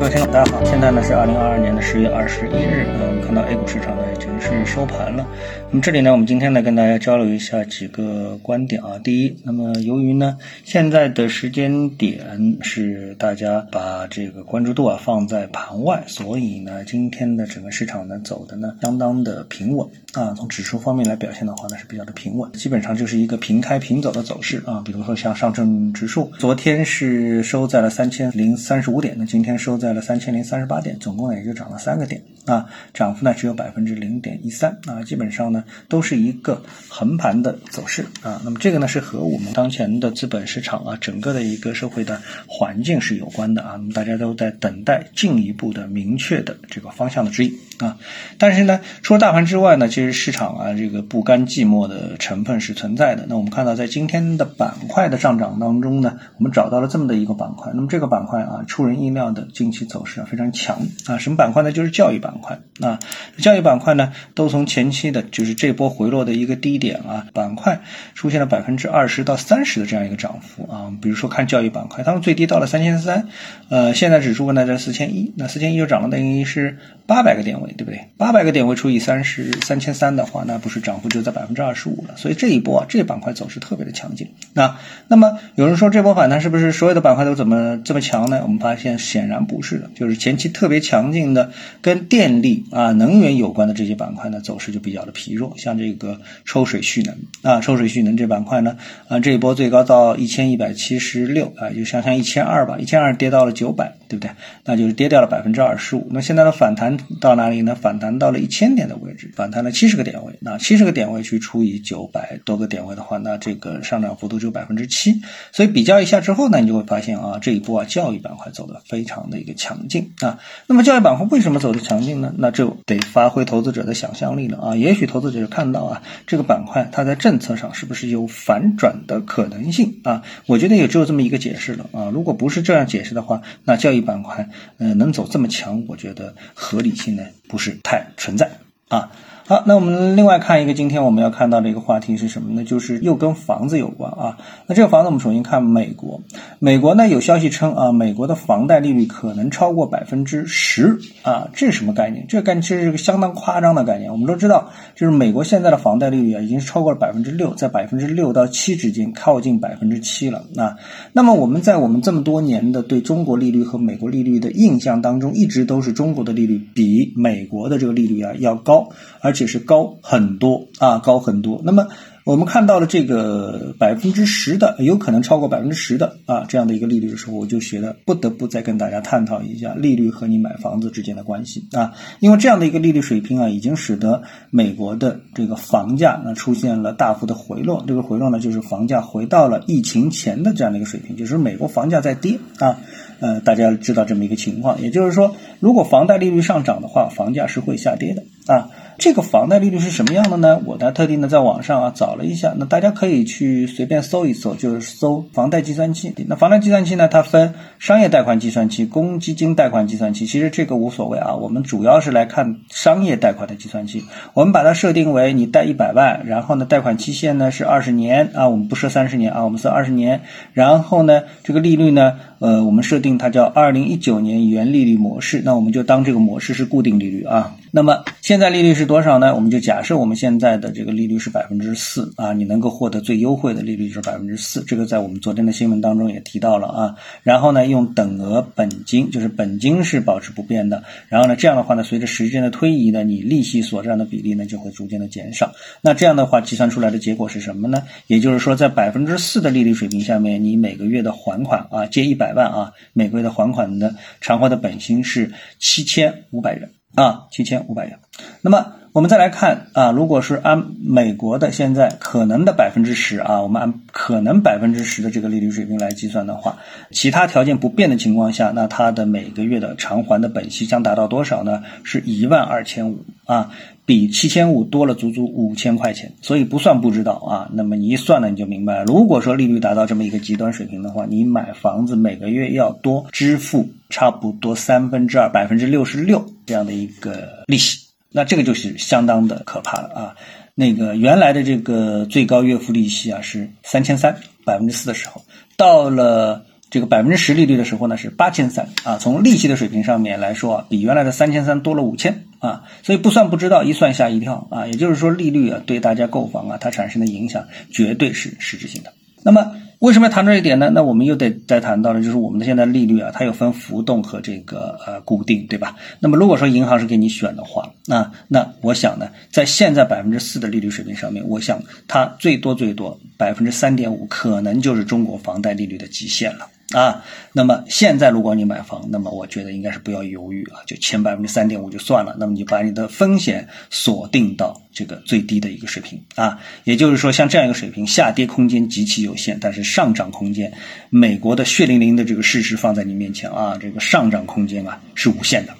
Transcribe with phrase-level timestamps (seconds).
[0.00, 5.26] 各位听众，大家好，现在呢是二零二二年的十月二十一日，呃，我们看到 A 股市场呢已经是收盘了。
[5.70, 8.98] 那么这里呢，我们今天呢跟大家交流一下几个观点啊。
[9.04, 12.18] 第一，那么由于呢现在的时间点
[12.62, 20.32] 是大家把这个关注度啊放在盘外，所以呢今天的整个市场呢走的呢相当的平稳啊。
[20.34, 24.80] 从指数方面来表现的话呢是比较的平稳，基本上就是一个平开平走的走势啊。
[24.82, 29.89] 比如说像上证指数，昨天是收在了三千零三十五点，那今天收在。
[29.92, 38.40] 了三千零三十八点，总共呢也就涨了三个点啊，涨幅呢只有百分之零点一三啊，基本上呢都是一个横盘的走势啊。
[38.44, 43.72] 那么这个呢是和我们当前的资本市场啊，整个的一个社会的环境是有关的啊。
[43.72, 47.98] 那么大家都在等待进一步的明确的这个方向的指引啊。
[48.38, 53.26] 但是呢，除了大盘之外呢，其实市场啊这个不甘寂寞的成分是存在的。
[53.28, 57.72] 那我们看到在今天的板块的上涨当中呢，我们找到了这么的一个板块。
[57.74, 59.80] 那么这个板块啊，出人意料的近期。
[59.90, 61.72] 走势啊非常强啊，什么板块呢？
[61.72, 63.00] 就是教育板块啊。
[63.38, 67.80] 教育板块呢，都从前期的就是这波回落的一个低点啊，板块
[68.14, 70.92] 出现了百分之二十到三十的这样一个涨幅啊。
[71.00, 73.26] 比如说看教育板块，他们最低到了三千三，
[73.68, 76.78] 呃，现在指数呢在四千一，那四千一就涨了等于是
[77.10, 78.00] 八百个点位，对不对？
[78.18, 82.14] 八百个点位除以三十三千三的话，那不是涨幅就在百分之二十五了？
[82.16, 84.78] 所以这一波啊，这板块走势特别的强劲啊。
[85.08, 88.40] 那么有人说这波反弹是不是所有的板块都怎么这么强呢？
[88.42, 89.70] 我们发现显然不是。
[89.70, 95.54] 是的，就是前期特别强劲的跟电力啊、能源有关的这些板块呢，走势就比较的疲弱。
[95.56, 104.32] 像这个抽水蓄能啊，抽水蓄能这板块呢，啊这一波最高到一千一百七十六啊，就想想一千二吧，一千二跌到了九百，对不对？
[104.64, 106.08] 那就是跌掉了百分之二十五。
[106.10, 107.74] 那现在的反弹到哪里呢？
[107.74, 110.36] 反弹到了一千点的位置，反弹了七十个点位。
[110.40, 115.20] 那七十个点位去除以九百多个点位的话，那这个上涨幅度就百分之七。
[115.52, 119.54] 所以比较一下之后呢，你就会发现啊，这一波啊教育板块走的非常的一个。
[119.60, 122.32] 强劲啊，那么教育板块为什么走的强劲呢？
[122.38, 124.74] 那就得发挥投资者的想象力了啊。
[124.74, 130.22] 也许投资者看到啊，这个板块它在政策上是不是有反转的可能性啊？
[130.46, 132.10] 我觉得也只有这么一个解释了啊。
[132.10, 134.48] 如果不是这样解释的话，那教育板块
[134.78, 138.50] 呃能走这么强，我觉得合理性呢不是太存在
[138.88, 139.10] 啊。
[139.50, 142.62] 好，那我们另外看一个，今天我们要看到的一个话题是什么呢？
[142.62, 144.38] 就是又跟房子有关啊。
[144.68, 146.20] 那这个房子，我们首先看美国。
[146.60, 152.24] 美国呢有消息称啊，美国的房贷利率可能超过百分之十啊，这是什么概念？
[152.28, 154.12] 这个概念其实是个相当夸张的概念。
[154.12, 160.76] 我们都知道，就是美国现在的房贷利率啊，已经是超过了百分之六，在百分之六到七之间，靠近百分之七了啊。
[161.12, 168.88] 那么我们在我们这么多年的对中国利率和美国利率的印象当中，一直都是中国的利率比美国的这个利率啊要高，
[169.20, 169.34] 而。
[169.40, 171.62] 且是高很多啊，高很多。
[171.64, 171.86] 那么
[172.24, 181.92] 我们看到了这个百分之十的，有可能超过百分之十的啊这样的一个利率的时候，我就觉得不得不再跟大家探讨一下利率和你买房子之间的关系啊。
[182.20, 187.82] 因为这样的一个利率水平啊，已经使得美国的这个房价呢出现了大幅的回落。
[187.88, 192.78] 这个回落呢，就是房价回到了疫情前的这样的一个水平，就是美国房价在跌啊。
[193.20, 198.70] 呃，大家知道这么一个情况，也就是说，如果房贷利率上涨的话，房价是会下跌的啊。
[199.00, 200.60] 这个房贷利率是什么样的呢？
[200.66, 206.12] 我呢特地呢在网上啊找了一下，那大家可以去随便搜一搜，就是搜房贷计算器。
[206.28, 210.26] 那房贷计算器呢，它分商业贷款计算器、公积金贷款计算器。
[210.26, 214.04] 其实这个无所谓啊，我们主要是来看商业贷款的计算器。
[214.34, 220.20] 我们把它设定为你贷一百万，然后呢贷款期限呢是二十年啊，我们不设三十年啊，我们设二十年。
[220.52, 227.56] 然后呢这个利率呢，呃，我们设定它叫二零一九年原利率模式，那我们就当这个模式是固定利率啊。
[227.72, 229.34] 那么现在利率是多少呢？
[229.34, 236.94] 我们就假设我们现在的这个利率是百分之四啊，你能够获得最优惠的利率是百分之四，这个在我们昨天的新闻当中也提到了啊。
[237.22, 240.82] 然后呢，用等额本金，就是本金是保持不变的。
[241.08, 245.52] 然后呢，这样的话呢，随着时间的推移呢，你利息所占的比例呢就会逐渐的减少。
[245.80, 247.84] 那这样的话，计算出来的结果是什么呢？
[248.08, 255.30] 也就是说，在百分之四的利率水平下面，你每个月的还款啊，借一百万啊，每个月的还款的偿还的本金是
[255.60, 256.68] 七千五百元。
[256.94, 257.98] 啊，七千五百元。
[258.42, 266.58] 那么我们再来看啊，如果是按美国的现在可能的百分之十啊，我们按可能百分之十的这个利率水平来计算的话，
[266.90, 271.62] 其他条件不变的情况下，那它的每个月的偿还的本息将达到多少呢？
[271.84, 273.52] 是一万二千五啊，
[273.86, 276.10] 比七千五多了足足五千块钱。
[276.20, 287.89] 所以不算不知道啊，那么你一算呢，你就明白了，如果说利率达到这么一个极端水平的话，你买房子每个月要多支付差不多三分之二，百分之六十六这样的一个利息。
[288.12, 290.16] 那这个就是相当的可怕了啊！
[290.54, 295.22] 那个原来的这个最高月付利息啊是三千三百分之四的时候，
[295.56, 308.92] 到了这个百分之十利率的时候呢是八千三啊，从利息的水平上面来说，比原来的三千三多了五千啊，所以不算不知道，一算吓一跳啊，也就是说利率啊对大家购房啊它产生的影响绝对是实质性的。
[309.22, 310.70] 那么为什么要谈这一点呢？
[310.74, 315.74] 那我们又得再谈到了，就是我们的现在利率啊，它有分浮动和这个呃固定，对吧？
[316.00, 326.46] 那么如果说银行是给你选的话，那那我想呢，在现在百分之四的利率水平上面，我想它最多最多百分之三点五，可能就是中国房贷利率的极限了。
[326.72, 332.16] 啊，那么现在如果你买房，那么我觉得应该是不要犹豫啊，就前百分之三点五就算了。
[332.18, 340.52] 那么你把你的风险锁定到这个最低的一个水平啊，也就是说像这样一个水平，下跌空间极其有限，但是上涨空间，
[340.90, 345.54] 美国的血淋淋的这个事实放在你面前啊，这个上涨空间啊是无限的。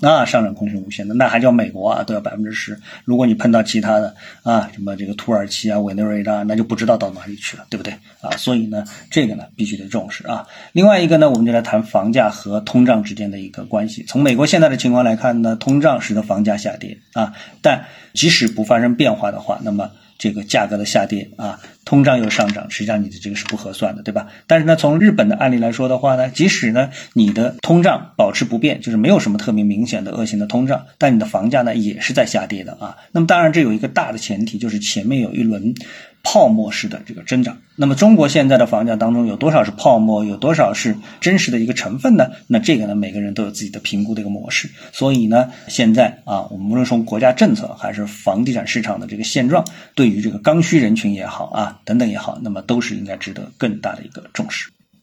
[0.00, 2.02] 那上涨空间无限的，那还叫美国啊？
[2.02, 2.78] 都要百分之十。
[3.04, 8.30] 如果你碰到其他的啊，什么这个土耳其啊、委内瑞拉，那就不知道到哪里去了，对不对啊？
[8.36, 10.46] 所以呢，这个呢必须得重视啊。
[10.72, 14.04] 另外一个呢，我们就来谈房价和通胀之间的一个关系。
[14.06, 17.84] 从美国现在的情况来看呢，通胀使得房价下跌啊，但
[18.14, 19.90] 即使不发生变化的话，那么。
[20.18, 24.26] 这个价格的下跌啊，通胀又上涨，实际上你的这个是不合算的，对吧？
[24.46, 32.96] 但是呢，从日本的案例来说的话呢，即使呢你的通胀保持不变，就是没有什么特别明显的恶性的通胀，但你的房价呢也是在下跌的啊。
[33.12, 35.72] 那么当然这有一个大的前提，就是前面有一轮。
[36.22, 42.28] 泡沫式的这个增长，那么中国现在的房价当中有多少是泡沫，有多少是真实的一个成分呢？
[42.46, 44.68] 那这个呢，每个人都有自己的评估的一个模式。
[44.92, 54.70] 所以呢，现在啊，我们无论从国家政策还是房地产市场的这个现状，对于这个刚需人群也好啊，等等也好，那么都是应该值得更大的一个重视。